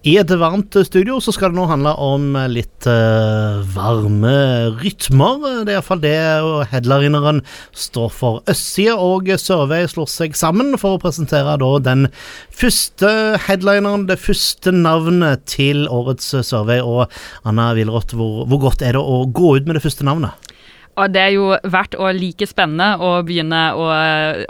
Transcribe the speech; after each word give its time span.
I 0.00 0.14
et 0.16 0.30
varmt 0.40 0.72
studio 0.88 1.18
så 1.20 1.32
skal 1.36 1.50
det 1.52 1.58
nå 1.58 1.66
handle 1.68 1.90
om 2.00 2.30
litt 2.48 2.86
uh, 2.88 3.60
varme 3.74 4.32
rytmer. 4.78 5.42
Det 5.68 5.74
er 5.74 5.74
iallfall 5.74 6.00
det 6.00 6.14
headlineren 6.70 7.42
står 7.76 8.08
for. 8.16 8.38
Østside 8.48 8.94
og 8.96 9.28
Sørvei 9.36 9.82
slår 9.92 10.08
seg 10.08 10.38
sammen 10.40 10.72
for 10.80 10.96
å 10.96 11.02
presentere 11.02 11.58
da 11.60 11.70
den 11.84 12.08
første 12.48 13.12
headlineren, 13.44 14.08
det 14.08 14.16
første 14.24 14.72
navnet 14.72 15.44
til 15.52 15.84
årets 15.92 16.32
Sørvei. 16.48 16.80
Og 16.80 17.04
Anna 17.44 17.74
Wilroth, 17.76 18.16
hvor, 18.16 18.46
hvor 18.48 18.64
godt 18.70 18.80
er 18.80 18.96
det 18.96 19.04
å 19.04 19.26
gå 19.28 19.58
ut 19.58 19.68
med 19.68 19.76
det 19.76 19.84
første 19.84 20.08
navnet? 20.08 20.49
Og 20.98 21.12
det 21.14 21.20
er 21.22 21.32
jo 21.36 21.46
verdt 21.70 21.94
å 21.96 22.10
like 22.12 22.46
spennende 22.48 22.98
å 23.00 23.20
begynne 23.26 23.60
å, 23.78 23.86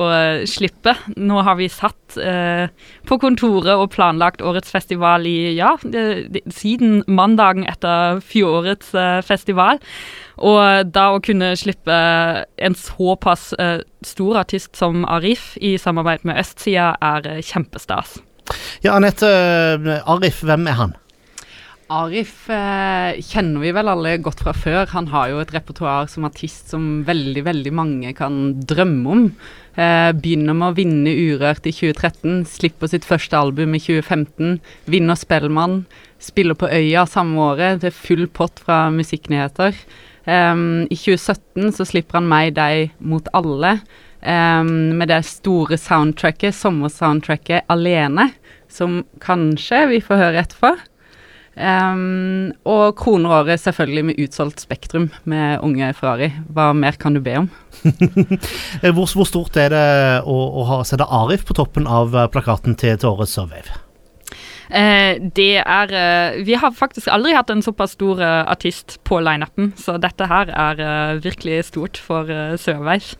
å 0.00 0.06
slippe. 0.48 0.94
Nå 1.20 1.42
har 1.44 1.58
vi 1.60 1.68
satt 1.70 2.16
eh, 2.18 2.72
på 3.08 3.18
kontoret 3.22 3.76
og 3.76 3.92
planlagt 3.94 4.42
årets 4.42 4.72
festival 4.72 5.28
i 5.28 5.52
ja, 5.58 5.74
det, 5.84 6.06
det, 6.32 6.42
siden 6.54 7.02
mandagen 7.06 7.66
etter 7.68 8.22
fjorårets 8.24 8.94
eh, 8.96 9.20
festival. 9.26 9.82
Og 10.42 10.88
da 10.90 11.10
å 11.12 11.22
kunne 11.22 11.52
slippe 11.60 11.94
en 12.56 12.78
såpass 12.78 13.52
eh, 13.60 13.84
stor 14.06 14.40
artist 14.42 14.74
som 14.78 15.06
Arif 15.06 15.52
i 15.60 15.76
samarbeid 15.78 16.26
med 16.26 16.40
Østsida, 16.42 16.94
er 17.02 17.28
eh, 17.36 17.42
kjempestas. 17.44 18.18
Ja, 18.82 18.96
Anette. 18.96 19.28
Eh, 19.28 20.10
Arif, 20.10 20.42
hvem 20.42 20.66
er 20.66 20.80
han? 20.80 20.96
Arif 21.92 22.46
eh, 22.48 23.18
kjenner 23.20 23.60
vi 23.60 23.72
vel 23.76 23.90
alle 23.92 24.14
godt 24.24 24.40
fra 24.44 24.54
før. 24.56 24.86
Han 24.94 25.10
har 25.12 25.28
jo 25.28 25.40
et 25.42 25.52
repertoar 25.52 26.08
som 26.08 26.24
artist 26.24 26.72
som 26.72 27.02
veldig, 27.04 27.42
veldig 27.44 27.72
mange 27.76 28.12
kan 28.16 28.38
drømme 28.68 29.12
om. 29.12 29.24
Eh, 29.76 30.10
begynner 30.16 30.56
med 30.56 30.70
å 30.70 30.76
vinne 30.76 31.12
Urørt 31.12 31.66
i 31.68 31.74
2013, 31.74 32.44
slipper 32.48 32.92
sitt 32.92 33.08
første 33.08 33.36
album 33.36 33.76
i 33.76 33.80
2015, 33.82 34.60
vinner 34.92 35.18
Spellemann, 35.18 35.82
spiller 36.22 36.56
på 36.58 36.70
Øya 36.70 37.04
samme 37.08 37.40
året, 37.50 37.82
det 37.82 37.90
er 37.90 37.98
full 37.98 38.26
pott 38.28 38.62
fra 38.64 38.86
Musikknyheter. 38.92 39.76
Um, 40.22 40.84
I 40.86 40.94
2017 40.94 41.72
så 41.74 41.86
slipper 41.88 42.20
han 42.20 42.28
Meg, 42.30 42.52
deg 42.54 42.92
mot 43.02 43.26
alle, 43.34 43.78
um, 44.22 44.92
med 45.00 45.10
det 45.10 45.24
store 45.26 45.80
soundtracket, 45.80 46.54
sommersoundtracket 46.54 47.66
Alene, 47.72 48.28
som 48.70 49.02
kanskje 49.24 49.82
vi 49.90 50.02
får 50.04 50.20
høre 50.20 50.44
etterpå. 50.44 50.76
Um, 51.52 52.54
og 52.64 52.94
kroner 52.96 53.34
året 53.42 53.60
selvfølgelig 53.60 54.04
med 54.08 54.20
utsolgt 54.24 54.62
Spektrum 54.64 55.10
med 55.28 55.60
unge 55.60 55.90
Ferrari. 55.98 56.30
Hva 56.48 56.70
mer 56.72 56.96
kan 57.00 57.12
du 57.12 57.20
be 57.20 57.36
om? 57.42 57.50
hvor, 58.96 59.04
hvor, 59.04 59.28
stort 59.28 59.58
er 59.60 59.72
det 59.74 59.86
å, 60.24 60.36
å 60.62 60.64
ha, 60.70 60.80
sette 60.88 61.04
Arif 61.04 61.44
på 61.48 61.56
toppen 61.58 61.88
av 61.88 62.16
eh, 62.16 62.28
plakaten 62.32 62.78
til, 62.80 62.96
til 62.96 63.12
årets 63.12 63.36
Survey? 63.36 63.66
Eh, 64.72 65.20
det 65.36 65.60
er 65.60 65.92
eh, 65.92 66.40
Vi 66.46 66.56
har 66.56 66.72
faktisk 66.72 67.10
aldri 67.12 67.34
hatt 67.36 67.50
en 67.52 67.64
såpass 67.64 67.98
stor 67.98 68.22
eh, 68.24 68.44
artist 68.48 68.96
på 69.04 69.20
lineupen, 69.20 69.74
så 69.76 69.98
dette 70.00 70.28
her 70.30 70.48
er 70.48 70.80
eh, 70.80 71.18
virkelig 71.24 71.66
stort 71.68 72.00
for 72.00 72.32
Sørveis. 72.56 73.12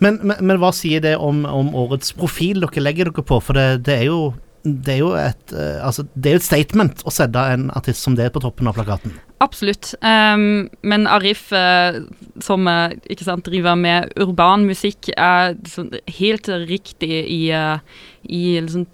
Men, 0.00 0.20
men, 0.24 0.36
men, 0.40 0.58
hva 0.60 0.72
sier 0.76 1.00
det 1.04 1.16
om, 1.20 1.44
om, 1.48 1.72
årets 1.76 2.12
profil 2.16 2.64
dere 2.64 2.84
legger 2.84 3.10
dere 3.10 3.24
på? 3.24 3.40
For 3.44 3.56
det, 3.56 3.84
det 3.88 4.02
er 4.02 4.06
jo 4.08 4.20
det 4.64 4.94
er 4.94 5.00
jo 5.02 5.10
et, 5.18 5.52
uh, 5.52 5.84
altså, 5.84 6.06
det 6.16 6.30
er 6.30 6.38
et 6.38 6.46
statement 6.46 7.02
å 7.04 7.12
sette 7.12 7.40
en 7.52 7.66
artist 7.76 8.00
som 8.04 8.16
det 8.16 8.30
på 8.32 8.40
toppen 8.40 8.68
av 8.70 8.78
plakaten. 8.78 9.12
Absolutt. 9.44 9.92
Um, 10.00 10.70
men 10.80 11.04
Arif, 11.10 11.50
uh, 11.52 12.00
som 12.42 12.64
uh, 12.70 12.94
ikke 13.12 13.26
sant, 13.26 13.44
driver 13.44 13.76
med 13.76 14.14
urban 14.20 14.64
musikk, 14.64 15.10
er 15.16 15.58
sånn, 15.68 15.92
helt 16.16 16.48
riktig 16.64 17.12
i, 17.28 17.42
i 17.52 18.44
liksom, 18.56 18.86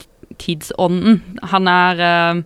tidsånden. 0.43 1.21
Han 1.53 1.71
er 1.71 2.43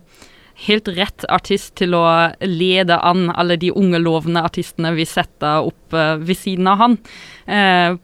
helt 0.65 0.87
rett 0.95 1.25
artist 1.33 1.73
til 1.81 1.97
å 1.97 2.05
lede 2.45 2.97
an 3.03 3.27
alle 3.33 3.57
de 3.59 3.73
unge, 3.73 3.99
lovende 3.99 4.45
artistene 4.45 4.93
vi 4.95 5.07
setter 5.09 5.65
opp 5.67 5.95
ved 5.95 6.37
siden 6.39 6.69
av 6.71 6.79
han 6.79 6.97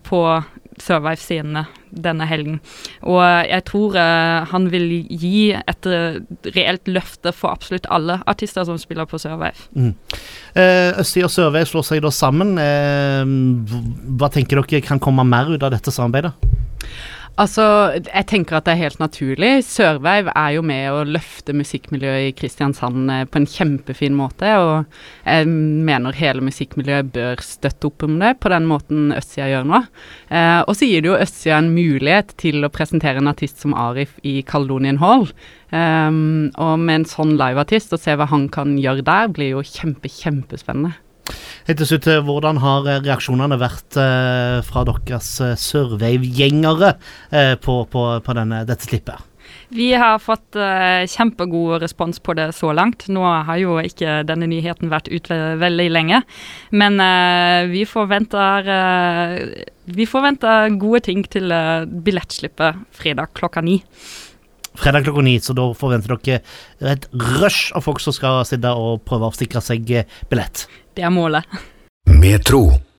på 0.06 0.22
Survive-scenene 0.82 1.66
denne 1.92 2.26
helgen. 2.28 2.60
Og 3.04 3.22
jeg 3.22 3.66
tror 3.68 3.98
uh, 4.00 4.48
han 4.52 4.68
vil 4.72 4.88
gi 5.10 5.52
et 5.56 5.90
uh, 5.90 6.22
reelt 6.56 6.92
løfte 6.92 7.34
for 7.36 7.54
absolutt 7.54 7.90
alle 7.92 8.20
artister 8.32 8.66
som 8.68 8.80
spiller 8.82 9.10
på 9.10 9.20
Sørveif. 9.22 9.68
Mm. 9.76 9.94
Eh, 10.56 11.00
Østsida 11.02 11.28
og 11.28 11.34
Sørveif 11.34 11.72
slår 11.72 11.88
seg 11.88 12.02
da 12.04 12.12
sammen. 12.14 12.56
hva 14.20 14.30
tenker 14.32 14.62
dere 14.62 14.82
kan 14.86 15.00
komme 15.00 15.26
mer 15.28 15.52
ut 15.52 15.64
av 15.64 15.72
dette 15.74 15.94
samarbeidet? 15.94 16.34
Altså, 17.42 17.64
jeg 17.98 18.26
tenker 18.30 18.58
at 18.58 18.68
det 18.68 18.76
er 18.76 18.84
helt 18.84 19.00
naturlig. 19.02 19.50
Sørveiv 19.66 20.28
er 20.30 20.50
jo 20.54 20.62
med 20.66 20.94
å 20.94 21.00
løfte 21.08 21.56
musikkmiljøet 21.58 22.28
i 22.28 22.34
Kristiansand 22.38 23.10
eh, 23.10 23.24
på 23.26 23.40
en 23.40 23.48
kjempefin 23.50 24.14
måte, 24.18 24.52
og 24.62 25.00
jeg 25.24 25.48
mener 25.50 26.20
hele 26.20 26.46
musikkmiljøet 26.46 27.10
bør 27.16 27.42
støtte 27.46 27.90
opp 27.90 28.06
om 28.06 28.20
det 28.22 28.36
på 28.44 28.52
den 28.54 28.68
måten 28.70 29.10
Østsida 29.16 29.50
gjør 29.50 29.70
nå. 29.72 29.82
Eh, 30.30 30.60
og 30.68 30.78
så 30.78 30.90
gir 30.90 31.02
det 31.02 31.10
jo 31.10 31.18
Østsida 31.18 31.58
en 31.64 31.74
mulighet 31.74 32.36
til 32.42 32.62
å 32.62 32.74
presentere 32.74 33.24
en 33.24 33.32
artist 33.32 33.64
som 33.64 33.74
Arif 33.74 34.20
i 34.22 34.42
Caledonian 34.46 35.02
Hall. 35.02 35.32
Um, 35.72 36.52
og 36.60 36.82
med 36.84 37.00
en 37.00 37.08
sånn 37.08 37.38
liveartist, 37.40 37.96
å 37.96 38.02
se 38.02 38.18
hva 38.20 38.28
han 38.28 38.50
kan 38.52 38.76
gjøre 38.78 39.08
der, 39.08 39.32
blir 39.32 39.56
jo 39.56 39.64
kjempe, 39.66 40.12
kjempespennende. 40.12 40.98
Helt 41.68 41.82
til 41.82 41.90
slutt, 41.92 42.08
eh, 42.10 42.22
hvordan 42.26 42.62
har 42.64 42.88
eh, 42.90 43.02
reaksjonene 43.06 43.60
vært 43.62 43.98
eh, 44.02 44.62
fra 44.66 44.86
deres 44.88 45.34
Survey-gjengere 45.62 46.96
eh, 47.30 47.54
på, 47.62 47.84
på, 47.92 48.08
på 48.26 48.38
denne, 48.38 48.64
dette 48.70 48.90
slippet? 48.90 49.28
Vi 49.72 49.94
har 49.96 50.18
fått 50.20 50.58
uh, 50.60 51.04
kjempegod 51.08 51.80
respons 51.84 52.20
på 52.20 52.36
det 52.36 52.50
så 52.58 52.74
langt. 52.76 53.06
Nå 53.08 53.24
har 53.24 53.60
jo 53.62 53.78
ikke 53.80 54.20
denne 54.28 54.50
nyheten 54.52 54.92
vært 54.92 55.08
ute 55.12 55.38
veldig 55.62 55.88
lenge, 55.94 56.20
men 56.76 57.00
uh, 57.00 57.64
vi, 57.72 57.86
forventer, 57.88 58.68
uh, 58.68 59.64
vi 59.88 60.08
forventer 60.10 60.76
gode 60.82 61.06
ting 61.08 61.24
til 61.24 61.56
billettslippet 62.04 62.84
fredag 63.00 63.32
klokka 63.40 63.64
ni. 63.64 63.80
Fredag 64.76 65.08
klokka 65.08 65.24
ni, 65.24 65.38
så 65.44 65.56
da 65.56 65.70
forventer 65.76 66.20
dere 66.20 66.44
et 66.92 67.08
rush 67.40 67.72
av 67.76 67.88
folk 67.88 68.04
som 68.04 68.16
skal 68.16 68.44
sitte 68.48 68.72
og 68.76 69.06
prøve 69.08 69.32
å 69.32 69.36
sikre 69.36 69.64
seg 69.64 69.88
billett. 70.32 70.68
Det 71.02 71.06
er 71.06 71.10
målet. 71.10 71.44
Metro. 72.06 72.82